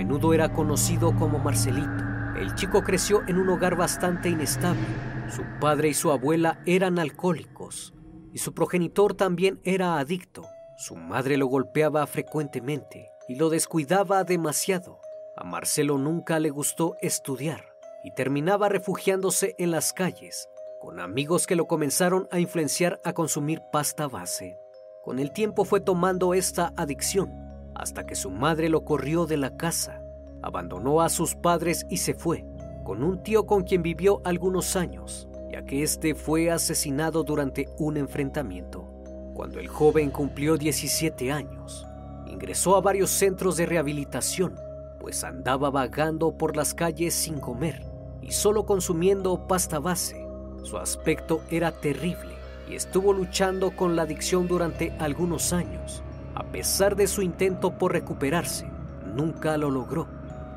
Menudo 0.00 0.32
era 0.32 0.50
conocido 0.50 1.14
como 1.14 1.38
Marcelito. 1.38 2.04
El 2.34 2.54
chico 2.54 2.82
creció 2.82 3.20
en 3.28 3.36
un 3.36 3.50
hogar 3.50 3.76
bastante 3.76 4.30
inestable. 4.30 4.80
Su 5.28 5.42
padre 5.60 5.90
y 5.90 5.94
su 5.94 6.10
abuela 6.10 6.62
eran 6.64 6.98
alcohólicos 6.98 7.92
y 8.32 8.38
su 8.38 8.54
progenitor 8.54 9.12
también 9.12 9.60
era 9.62 9.98
adicto. 9.98 10.46
Su 10.78 10.96
madre 10.96 11.36
lo 11.36 11.48
golpeaba 11.48 12.06
frecuentemente 12.06 13.10
y 13.28 13.34
lo 13.34 13.50
descuidaba 13.50 14.24
demasiado, 14.24 15.00
A 15.36 15.44
Marcelo 15.44 15.98
nunca 15.98 16.38
le 16.38 16.48
gustó 16.48 16.96
estudiar 17.02 17.74
y 18.02 18.14
terminaba 18.14 18.70
refugiándose 18.70 19.54
en 19.58 19.70
las 19.70 19.92
calles 19.92 20.48
con 20.80 20.98
amigos 20.98 21.46
que 21.46 21.56
lo 21.56 21.66
comenzaron 21.66 22.26
a 22.30 22.40
influenciar 22.40 23.02
a 23.04 23.12
consumir 23.12 23.60
pasta 23.70 24.08
base. 24.08 24.56
Con 25.04 25.18
el 25.18 25.30
tiempo 25.30 25.66
fue 25.66 25.82
tomando 25.82 26.32
esta 26.32 26.72
adicción 26.78 27.39
hasta 27.80 28.04
que 28.04 28.14
su 28.14 28.30
madre 28.30 28.68
lo 28.68 28.84
corrió 28.84 29.24
de 29.24 29.38
la 29.38 29.56
casa, 29.56 30.02
abandonó 30.42 31.00
a 31.00 31.08
sus 31.08 31.34
padres 31.34 31.86
y 31.88 31.96
se 31.96 32.12
fue, 32.12 32.44
con 32.84 33.02
un 33.02 33.22
tío 33.22 33.46
con 33.46 33.62
quien 33.62 33.82
vivió 33.82 34.20
algunos 34.24 34.76
años, 34.76 35.28
ya 35.50 35.64
que 35.64 35.82
este 35.82 36.14
fue 36.14 36.50
asesinado 36.50 37.24
durante 37.24 37.70
un 37.78 37.96
enfrentamiento. 37.96 38.84
Cuando 39.32 39.60
el 39.60 39.68
joven 39.68 40.10
cumplió 40.10 40.58
17 40.58 41.32
años, 41.32 41.86
ingresó 42.26 42.76
a 42.76 42.82
varios 42.82 43.08
centros 43.08 43.56
de 43.56 43.64
rehabilitación, 43.64 44.56
pues 45.00 45.24
andaba 45.24 45.70
vagando 45.70 46.36
por 46.36 46.56
las 46.56 46.74
calles 46.74 47.14
sin 47.14 47.40
comer 47.40 47.82
y 48.20 48.32
solo 48.32 48.66
consumiendo 48.66 49.46
pasta 49.46 49.78
base. 49.78 50.28
Su 50.64 50.76
aspecto 50.76 51.40
era 51.50 51.72
terrible 51.72 52.34
y 52.68 52.74
estuvo 52.74 53.14
luchando 53.14 53.74
con 53.74 53.96
la 53.96 54.02
adicción 54.02 54.46
durante 54.48 54.92
algunos 54.98 55.54
años. 55.54 56.02
A 56.40 56.42
pesar 56.42 56.96
de 56.96 57.06
su 57.06 57.20
intento 57.20 57.70
por 57.72 57.92
recuperarse, 57.92 58.66
nunca 59.14 59.58
lo 59.58 59.70
logró 59.70 60.06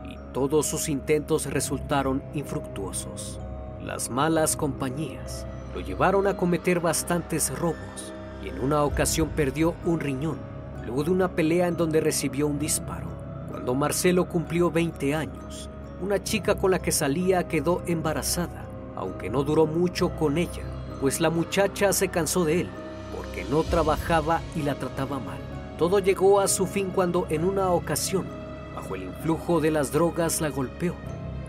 y 0.09 0.15
todos 0.31 0.65
sus 0.65 0.87
intentos 0.87 1.45
resultaron 1.47 2.23
infructuosos. 2.33 3.37
Las 3.83 4.09
malas 4.09 4.55
compañías 4.55 5.45
lo 5.75 5.81
llevaron 5.81 6.25
a 6.27 6.37
cometer 6.37 6.79
bastantes 6.79 7.49
robos 7.59 8.13
y 8.41 8.47
en 8.47 8.61
una 8.61 8.81
ocasión 8.83 9.27
perdió 9.35 9.75
un 9.83 9.99
riñón 9.99 10.37
luego 10.85 11.03
de 11.03 11.11
una 11.11 11.27
pelea 11.27 11.67
en 11.67 11.75
donde 11.75 11.99
recibió 11.99 12.47
un 12.47 12.59
disparo. 12.59 13.07
Cuando 13.49 13.75
Marcelo 13.75 14.29
cumplió 14.29 14.71
20 14.71 15.13
años, 15.15 15.69
una 16.01 16.23
chica 16.23 16.55
con 16.55 16.71
la 16.71 16.79
que 16.79 16.93
salía 16.93 17.49
quedó 17.49 17.83
embarazada, 17.87 18.63
aunque 18.95 19.29
no 19.29 19.43
duró 19.43 19.65
mucho 19.65 20.15
con 20.15 20.37
ella, 20.37 20.63
pues 21.01 21.19
la 21.19 21.29
muchacha 21.29 21.91
se 21.91 22.07
cansó 22.07 22.45
de 22.45 22.61
él 22.61 22.69
porque 23.13 23.43
no 23.43 23.63
trabajaba 23.63 24.39
y 24.55 24.61
la 24.61 24.75
trataba 24.75 25.19
mal. 25.19 25.52
Todo 25.83 25.99
llegó 25.99 26.39
a 26.39 26.47
su 26.47 26.65
fin 26.65 26.91
cuando 26.91 27.27
en 27.29 27.43
una 27.43 27.71
ocasión, 27.71 28.25
bajo 28.73 28.95
el 28.95 29.03
influjo 29.03 29.59
de 29.59 29.69
las 29.69 29.91
drogas, 29.91 30.39
la 30.39 30.47
golpeó. 30.47 30.95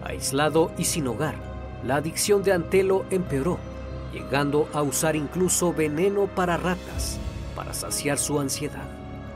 Aislado 0.03 0.73
y 0.77 0.87
sin 0.87 1.07
hogar, 1.07 1.37
la 1.87 1.95
adicción 1.95 2.43
de 2.43 2.53
Antelo 2.53 3.05
empeoró, 3.11 3.59
llegando 4.13 4.69
a 4.73 4.83
usar 4.83 5.15
incluso 5.15 5.73
veneno 5.73 6.27
para 6.27 6.57
ratas 6.57 7.17
para 7.55 7.73
saciar 7.73 8.19
su 8.19 8.41
ansiedad. 8.41 8.89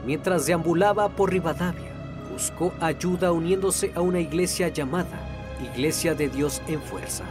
Mientras 0.05 0.47
deambulaba 0.47 1.09
por 1.11 1.31
Rivadavia, 1.31 1.93
buscó 2.33 2.73
ayuda 2.81 3.31
uniéndose 3.31 3.93
a 3.95 4.01
una 4.01 4.19
iglesia 4.19 4.67
llamada 4.67 5.21
Iglesia 5.63 6.17
de 6.17 6.29
Dios 6.29 6.61
en 6.67 6.83
Fuerza, 6.83 7.23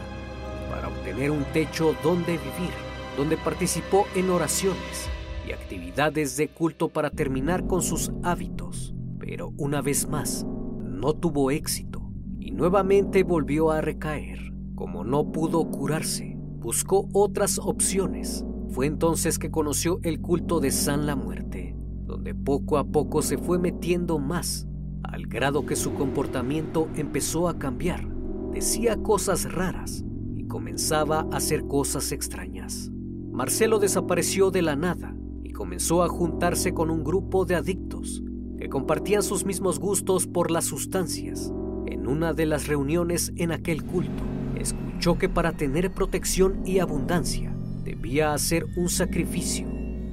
para 0.70 0.88
obtener 0.88 1.30
un 1.30 1.44
techo 1.52 1.94
donde 2.02 2.32
vivir, 2.32 2.72
donde 3.18 3.36
participó 3.36 4.06
en 4.14 4.30
oraciones 4.30 5.10
actividades 5.52 6.36
de 6.36 6.48
culto 6.48 6.88
para 6.88 7.10
terminar 7.10 7.66
con 7.66 7.82
sus 7.82 8.12
hábitos. 8.22 8.94
Pero 9.18 9.52
una 9.56 9.82
vez 9.82 10.08
más, 10.08 10.46
no 10.84 11.14
tuvo 11.14 11.50
éxito 11.50 12.10
y 12.38 12.50
nuevamente 12.50 13.22
volvió 13.22 13.70
a 13.70 13.80
recaer. 13.80 14.52
Como 14.74 15.04
no 15.04 15.32
pudo 15.32 15.64
curarse, 15.70 16.36
buscó 16.38 17.08
otras 17.12 17.58
opciones. 17.58 18.44
Fue 18.70 18.86
entonces 18.86 19.38
que 19.38 19.50
conoció 19.50 20.00
el 20.02 20.20
culto 20.20 20.60
de 20.60 20.70
San 20.70 21.06
la 21.06 21.16
Muerte, 21.16 21.76
donde 22.04 22.34
poco 22.34 22.78
a 22.78 22.84
poco 22.84 23.22
se 23.22 23.38
fue 23.38 23.58
metiendo 23.58 24.18
más, 24.18 24.66
al 25.02 25.26
grado 25.26 25.66
que 25.66 25.76
su 25.76 25.94
comportamiento 25.94 26.88
empezó 26.94 27.48
a 27.48 27.58
cambiar. 27.58 28.08
Decía 28.52 28.96
cosas 28.96 29.50
raras 29.52 30.04
y 30.36 30.46
comenzaba 30.46 31.20
a 31.30 31.36
hacer 31.36 31.66
cosas 31.66 32.12
extrañas. 32.12 32.90
Marcelo 33.30 33.78
desapareció 33.78 34.50
de 34.50 34.62
la 34.62 34.76
nada 34.76 35.14
comenzó 35.58 36.04
a 36.04 36.08
juntarse 36.08 36.72
con 36.72 36.88
un 36.88 37.02
grupo 37.02 37.44
de 37.44 37.56
adictos 37.56 38.22
que 38.60 38.68
compartían 38.68 39.24
sus 39.24 39.44
mismos 39.44 39.80
gustos 39.80 40.28
por 40.28 40.52
las 40.52 40.66
sustancias. 40.66 41.52
En 41.86 42.06
una 42.06 42.32
de 42.32 42.46
las 42.46 42.68
reuniones 42.68 43.32
en 43.34 43.50
aquel 43.50 43.82
culto, 43.82 44.22
escuchó 44.54 45.18
que 45.18 45.28
para 45.28 45.50
tener 45.50 45.90
protección 45.90 46.62
y 46.64 46.78
abundancia 46.78 47.52
debía 47.82 48.34
hacer 48.34 48.66
un 48.76 48.88
sacrificio 48.88 49.66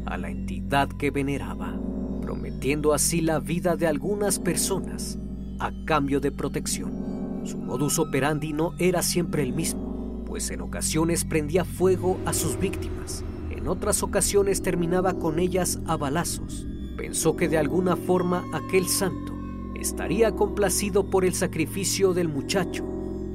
a 0.07 0.17
la 0.17 0.31
entidad 0.31 0.89
que 0.89 1.11
veneraba, 1.11 1.79
prometiendo 2.23 2.91
así 2.91 3.21
la 3.21 3.37
vida 3.37 3.75
de 3.75 3.85
algunas 3.85 4.39
personas 4.39 5.19
a 5.59 5.71
cambio 5.85 6.19
de 6.19 6.31
protección. 6.31 7.41
Su 7.43 7.59
modus 7.59 7.99
operandi 7.99 8.51
no 8.51 8.73
era 8.79 9.03
siempre 9.03 9.43
el 9.43 9.53
mismo, 9.53 10.23
pues 10.25 10.49
en 10.49 10.61
ocasiones 10.61 11.23
prendía 11.23 11.65
fuego 11.65 12.17
a 12.25 12.33
sus 12.33 12.57
víctimas, 12.57 13.23
en 13.65 13.69
otras 13.69 14.03
ocasiones 14.03 14.61
terminaba 14.61 15.15
con 15.15 15.39
ellas 15.39 15.79
a 15.87 15.97
balazos. 15.97 16.67
Pensó 16.97 17.35
que 17.35 17.47
de 17.47 17.57
alguna 17.57 17.95
forma 17.95 18.45
aquel 18.53 18.87
santo 18.87 19.33
estaría 19.73 20.33
complacido 20.33 21.09
por 21.09 21.25
el 21.25 21.33
sacrificio 21.33 22.13
del 22.13 22.29
muchacho 22.29 22.85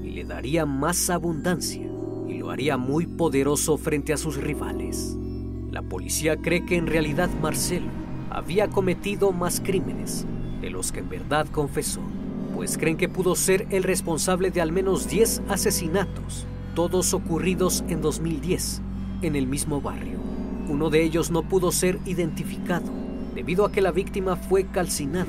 y 0.05 0.11
le 0.11 0.23
daría 0.23 0.67
más 0.67 1.11
abundancia 1.11 1.91
y 2.29 2.35
lo 2.35 2.51
haría 2.51 2.77
muy 2.77 3.09
poderoso 3.09 3.77
frente 3.77 4.13
a 4.13 4.17
sus 4.17 4.37
rivales. 4.37 5.17
La 5.73 5.83
policía 5.83 6.37
cree 6.37 6.65
que 6.65 6.77
en 6.77 6.87
realidad 6.87 7.29
Marcelo 7.43 7.91
había 8.31 8.71
cometido 8.71 9.33
más 9.33 9.61
crímenes 9.61 10.27
de 10.61 10.71
los 10.71 10.93
que 10.93 11.01
en 11.01 11.09
verdad 11.09 11.49
confesó, 11.51 12.03
pues 12.55 12.79
creen 12.79 12.97
que 12.97 13.09
pudo 13.09 13.35
ser 13.35 13.67
el 13.71 13.83
responsable 13.83 14.53
de 14.53 14.61
al 14.61 14.71
menos 14.71 15.09
10 15.09 15.43
asesinatos, 15.49 16.47
todos 16.77 17.15
ocurridos 17.15 17.83
en 17.89 18.01
2010, 18.01 18.83
en 19.23 19.37
el 19.37 19.47
mismo 19.47 19.81
barrio. 19.81 20.19
Uno 20.69 20.91
de 20.91 21.03
ellos 21.03 21.31
no 21.31 21.43
pudo 21.43 21.73
ser 21.73 21.99
identificado 22.07 22.91
debido 23.35 23.65
a 23.65 23.73
que 23.73 23.81
la 23.81 23.93
víctima 23.93 24.37
fue 24.37 24.67
calcinada. 24.67 25.27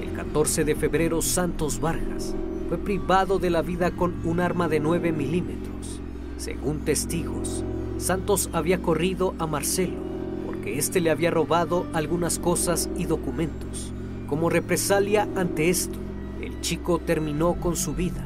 El 0.00 0.12
14 0.12 0.64
de 0.64 0.74
febrero 0.74 1.22
Santos 1.22 1.80
Vargas 1.80 2.34
fue 2.68 2.78
privado 2.78 3.38
de 3.38 3.50
la 3.50 3.62
vida 3.62 3.90
con 3.90 4.14
un 4.24 4.40
arma 4.40 4.68
de 4.68 4.80
9 4.80 5.12
milímetros. 5.12 6.00
Según 6.36 6.80
testigos, 6.84 7.64
Santos 7.98 8.50
había 8.52 8.82
corrido 8.82 9.34
a 9.38 9.46
Marcelo 9.46 9.96
porque 10.44 10.78
éste 10.78 11.00
le 11.00 11.10
había 11.10 11.30
robado 11.30 11.86
algunas 11.92 12.38
cosas 12.38 12.90
y 12.96 13.04
documentos. 13.04 13.92
Como 14.28 14.50
represalia 14.50 15.28
ante 15.36 15.70
esto, 15.70 15.98
el 16.40 16.60
chico 16.60 16.98
terminó 16.98 17.54
con 17.54 17.76
su 17.76 17.94
vida. 17.94 18.24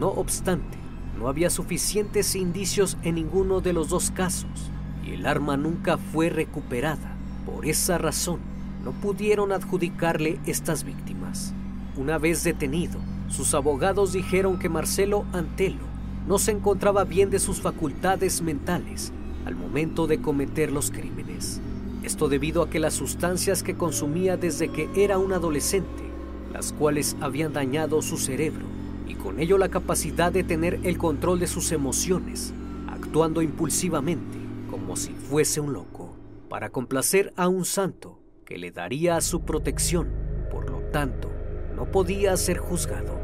No 0.00 0.08
obstante, 0.08 0.78
no 1.18 1.28
había 1.28 1.50
suficientes 1.50 2.34
indicios 2.34 2.96
en 3.02 3.16
ninguno 3.16 3.60
de 3.60 3.72
los 3.72 3.88
dos 3.88 4.10
casos 4.10 4.70
y 5.06 5.12
el 5.12 5.26
arma 5.26 5.56
nunca 5.56 5.96
fue 5.96 6.28
recuperada. 6.28 7.16
Por 7.46 7.66
esa 7.66 7.98
razón, 7.98 8.40
no 8.84 8.92
pudieron 8.92 9.52
adjudicarle 9.52 10.40
estas 10.46 10.84
víctimas. 10.84 11.54
Una 11.96 12.18
vez 12.18 12.42
detenido, 12.42 12.98
sus 13.28 13.54
abogados 13.54 14.12
dijeron 14.12 14.58
que 14.58 14.68
Marcelo 14.68 15.24
Antelo 15.32 15.84
no 16.26 16.38
se 16.38 16.52
encontraba 16.52 17.04
bien 17.04 17.30
de 17.30 17.38
sus 17.38 17.60
facultades 17.60 18.42
mentales 18.42 19.12
al 19.44 19.54
momento 19.54 20.06
de 20.06 20.20
cometer 20.20 20.72
los 20.72 20.90
crímenes. 20.90 21.60
Esto 22.02 22.28
debido 22.28 22.62
a 22.62 22.70
que 22.70 22.80
las 22.80 22.94
sustancias 22.94 23.62
que 23.62 23.76
consumía 23.76 24.36
desde 24.36 24.68
que 24.68 24.88
era 24.96 25.18
un 25.18 25.32
adolescente, 25.32 26.04
las 26.52 26.72
cuales 26.72 27.16
habían 27.20 27.52
dañado 27.52 28.02
su 28.02 28.16
cerebro 28.16 28.83
y 29.06 29.14
con 29.14 29.40
ello 29.40 29.58
la 29.58 29.68
capacidad 29.68 30.32
de 30.32 30.44
tener 30.44 30.80
el 30.84 30.98
control 30.98 31.38
de 31.40 31.46
sus 31.46 31.72
emociones, 31.72 32.52
actuando 32.88 33.42
impulsivamente 33.42 34.38
como 34.70 34.96
si 34.96 35.12
fuese 35.12 35.60
un 35.60 35.72
loco, 35.72 36.16
para 36.48 36.70
complacer 36.70 37.32
a 37.36 37.48
un 37.48 37.64
santo 37.64 38.18
que 38.44 38.58
le 38.58 38.70
daría 38.70 39.20
su 39.20 39.42
protección, 39.42 40.08
por 40.50 40.68
lo 40.68 40.80
tanto, 40.90 41.30
no 41.76 41.90
podía 41.90 42.36
ser 42.36 42.58
juzgado. 42.58 43.20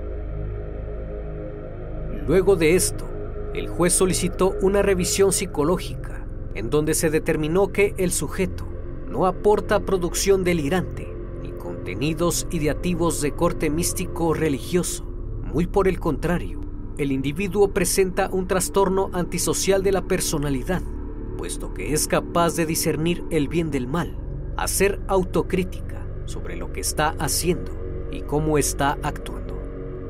Luego 2.27 2.57
de 2.57 2.77
esto, 2.77 3.09
el 3.55 3.69
juez 3.69 3.93
solicitó 3.93 4.55
una 4.63 4.83
revisión 4.83 5.33
psicológica 5.33 6.25
en 6.55 6.71
donde 6.71 6.95
se 6.95 7.11
determinó 7.11 7.73
que 7.73 7.95
el 7.99 8.13
sujeto 8.13 8.67
no 9.09 9.27
aporta 9.27 9.81
producción 9.81 10.45
delirante 10.45 11.09
ni 11.43 11.51
contenidos 11.51 12.47
ideativos 12.51 13.21
de 13.21 13.33
corte 13.33 13.71
místico 13.71 14.35
religioso. 14.35 15.10
Muy 15.53 15.67
por 15.67 15.89
el 15.89 15.99
contrario, 15.99 16.61
el 16.97 17.11
individuo 17.11 17.73
presenta 17.73 18.29
un 18.31 18.47
trastorno 18.47 19.11
antisocial 19.13 19.83
de 19.83 19.91
la 19.91 20.03
personalidad, 20.03 20.81
puesto 21.37 21.75
que 21.75 21.93
es 21.93 22.07
capaz 22.07 22.55
de 22.55 22.67
discernir 22.67 23.25
el 23.31 23.49
bien 23.49 23.73
del 23.73 23.89
mal, 23.89 24.17
hacer 24.57 25.01
autocrítica 25.09 26.07
sobre 26.27 26.57
lo 26.57 26.73
que 26.73 26.79
está 26.79 27.17
haciendo 27.19 27.73
y 28.13 28.21
cómo 28.21 28.59
está 28.59 28.97
actuando. 29.03 29.61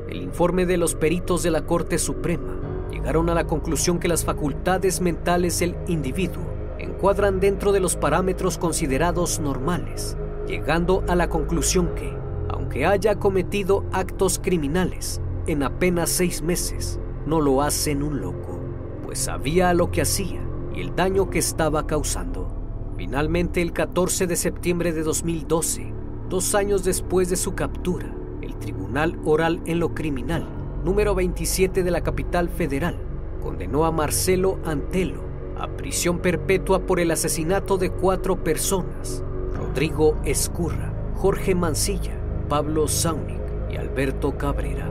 El 0.09 0.21
informe 0.21 0.67
de 0.67 0.77
los 0.77 0.93
peritos 0.93 1.41
de 1.41 1.49
la 1.49 1.65
Corte 1.65 1.97
Suprema 1.97 2.59
llegaron 2.91 3.27
a 3.31 3.33
la 3.33 3.47
conclusión 3.47 3.97
que 3.97 4.09
las 4.09 4.23
facultades 4.23 5.01
mentales 5.01 5.57
del 5.57 5.75
individuo 5.87 6.45
encuadran 6.77 7.39
dentro 7.39 7.71
de 7.71 7.79
los 7.79 7.95
parámetros 7.95 8.59
considerados 8.59 9.39
normales, 9.39 10.15
llegando 10.45 11.03
a 11.07 11.15
la 11.15 11.29
conclusión 11.29 11.95
que, 11.95 12.15
aunque 12.47 12.85
haya 12.85 13.15
cometido 13.15 13.85
actos 13.91 14.37
criminales 14.37 15.19
en 15.47 15.63
apenas 15.63 16.09
seis 16.09 16.41
meses, 16.41 16.99
no 17.25 17.41
lo 17.41 17.61
hacen 17.61 18.03
un 18.03 18.21
loco, 18.21 18.59
pues 19.03 19.19
sabía 19.19 19.73
lo 19.73 19.91
que 19.91 20.01
hacía 20.01 20.41
y 20.75 20.81
el 20.81 20.95
daño 20.95 21.29
que 21.29 21.39
estaba 21.39 21.87
causando. 21.87 22.47
Finalmente, 22.95 23.61
el 23.61 23.73
14 23.73 24.27
de 24.27 24.35
septiembre 24.35 24.93
de 24.93 25.03
2012, 25.03 25.93
dos 26.29 26.55
años 26.55 26.83
después 26.83 27.29
de 27.29 27.35
su 27.35 27.55
captura, 27.55 28.13
el 28.41 28.55
Tribunal 28.57 29.19
Oral 29.25 29.61
en 29.65 29.79
lo 29.79 29.93
Criminal, 29.93 30.47
número 30.83 31.15
27 31.15 31.83
de 31.83 31.91
la 31.91 32.01
capital 32.01 32.49
federal, 32.49 32.97
condenó 33.41 33.85
a 33.85 33.91
Marcelo 33.91 34.59
Antelo 34.65 35.31
a 35.57 35.67
prisión 35.67 36.19
perpetua 36.19 36.87
por 36.87 36.99
el 36.99 37.11
asesinato 37.11 37.77
de 37.77 37.91
cuatro 37.91 38.43
personas, 38.43 39.23
Rodrigo 39.53 40.17
Escurra, 40.25 40.91
Jorge 41.15 41.53
Mancilla, 41.53 42.19
Pablo 42.49 42.87
Saunic 42.87 43.39
y 43.69 43.75
Alberto 43.75 44.37
Cabrera. 44.37 44.90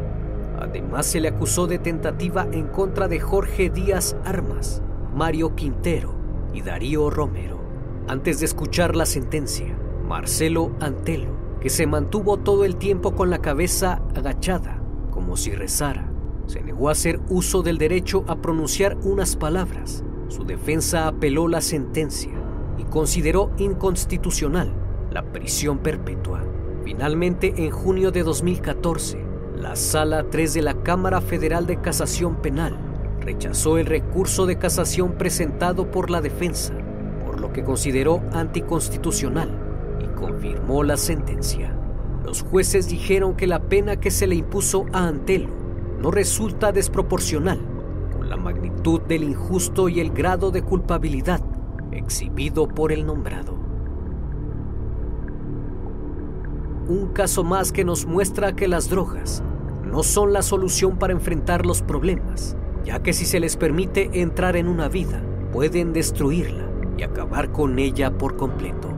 Además 0.61 1.07
se 1.07 1.21
le 1.21 1.29
acusó 1.29 1.67
de 1.67 1.79
tentativa 1.79 2.47
en 2.53 2.67
contra 2.67 3.09
de 3.09 3.19
Jorge 3.19 3.71
Díaz 3.71 4.17
Armas, 4.25 4.83
Mario 5.15 5.57
Quintero 5.57 6.15
y 6.53 6.61
Darío 6.61 7.09
Romero. 7.11 7.59
Antes 8.09 8.41
de 8.41 8.47
escuchar 8.47 8.95
la 8.95 9.07
sentencia, 9.07 9.77
Marcelo 10.07 10.73
Antelo, 10.81 11.59
que 11.61 11.71
se 11.71 11.87
mantuvo 11.87 12.37
todo 12.37 12.65
el 12.65 12.77
tiempo 12.77 13.15
con 13.15 13.31
la 13.31 13.39
cabeza 13.39 14.03
agachada, 14.15 14.83
como 15.11 15.37
si 15.37 15.53
rezara, 15.53 16.11
se 16.47 16.63
negó 16.63 16.89
a 16.89 16.93
hacer 16.93 17.21
uso 17.29 17.63
del 17.63 17.79
derecho 17.79 18.25
a 18.27 18.43
pronunciar 18.43 18.99
unas 19.05 19.37
palabras. 19.37 20.05
Su 20.29 20.45
defensa 20.45 21.07
apeló 21.07 21.49
la 21.49 21.61
sentencia 21.61 22.33
y 22.77 22.85
consideró 22.85 23.51
inconstitucional 23.57 24.73
la 25.11 25.23
prisión 25.33 25.79
perpetua. 25.79 26.43
Finalmente, 26.85 27.55
en 27.57 27.71
junio 27.71 28.11
de 28.11 28.23
2014, 28.25 29.30
la 29.61 29.77
Sala 29.77 30.25
3 30.31 30.55
de 30.55 30.63
la 30.63 30.75
Cámara 30.75 31.21
Federal 31.21 31.67
de 31.67 31.77
Casación 31.77 32.37
Penal 32.37 32.79
rechazó 33.21 33.77
el 33.77 33.85
recurso 33.85 34.47
de 34.47 34.57
casación 34.57 35.13
presentado 35.13 35.91
por 35.91 36.09
la 36.09 36.23
defensa, 36.23 36.73
por 37.27 37.39
lo 37.39 37.53
que 37.53 37.63
consideró 37.63 38.23
anticonstitucional 38.33 39.51
y 40.01 40.07
confirmó 40.19 40.83
la 40.83 40.97
sentencia. 40.97 41.77
Los 42.25 42.43
jueces 42.43 42.89
dijeron 42.89 43.37
que 43.37 43.47
la 43.47 43.61
pena 43.61 43.97
que 43.97 44.11
se 44.11 44.27
le 44.27 44.37
impuso 44.37 44.87
a 44.95 45.07
Antelo 45.07 45.51
no 46.01 46.11
resulta 46.11 46.73
desproporcional 46.73 47.61
con 48.17 48.31
la 48.31 48.39
magnitud 48.39 49.03
del 49.03 49.25
injusto 49.25 49.91
y 49.91 50.01
el 50.01 50.11
grado 50.11 50.51
de 50.51 50.63
culpabilidad 50.63 51.43
exhibido 51.93 52.67
por 52.67 52.93
el 52.93 53.05
nombrado. 53.05 53.59
Un 56.89 57.09
caso 57.13 57.45
más 57.45 57.73
que 57.73 57.85
nos 57.85 58.07
muestra 58.07 58.57
que 58.57 58.67
las 58.67 58.89
drogas 58.89 59.45
no 59.91 60.03
son 60.03 60.33
la 60.33 60.43
solución 60.43 60.99
para 60.99 61.13
enfrentar 61.13 61.67
los 61.67 61.83
problemas, 61.83 62.57
ya 62.85 63.03
que 63.03 63.13
si 63.13 63.25
se 63.25 63.41
les 63.41 63.57
permite 63.57 64.21
entrar 64.21 64.57
en 64.57 64.69
una 64.69 64.89
vida, 64.89 65.23
pueden 65.53 65.93
destruirla 65.93 66.71
y 66.97 67.03
acabar 67.03 67.51
con 67.51 67.79
ella 67.79 68.11
por 68.17 68.37
completo. 68.37 68.89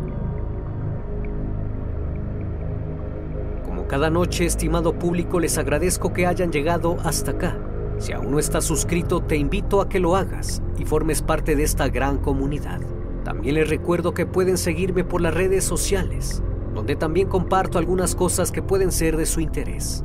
Como 3.64 3.86
cada 3.88 4.10
noche, 4.10 4.44
estimado 4.44 4.98
público, 4.98 5.40
les 5.40 5.56
agradezco 5.56 6.12
que 6.12 6.26
hayan 6.26 6.52
llegado 6.52 6.96
hasta 7.04 7.30
acá. 7.30 7.56
Si 7.98 8.12
aún 8.12 8.30
no 8.32 8.38
estás 8.38 8.64
suscrito, 8.64 9.22
te 9.22 9.36
invito 9.36 9.80
a 9.80 9.88
que 9.88 10.00
lo 10.00 10.16
hagas 10.16 10.62
y 10.76 10.84
formes 10.84 11.22
parte 11.22 11.56
de 11.56 11.62
esta 11.62 11.88
gran 11.88 12.18
comunidad. 12.18 12.80
También 13.24 13.54
les 13.54 13.68
recuerdo 13.68 14.12
que 14.12 14.26
pueden 14.26 14.58
seguirme 14.58 15.04
por 15.04 15.20
las 15.20 15.32
redes 15.32 15.64
sociales, 15.64 16.42
donde 16.74 16.96
también 16.96 17.28
comparto 17.28 17.78
algunas 17.78 18.14
cosas 18.14 18.50
que 18.50 18.62
pueden 18.62 18.92
ser 18.92 19.16
de 19.16 19.26
su 19.26 19.40
interés. 19.40 20.04